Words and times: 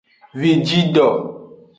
Vijido. 0.41 1.05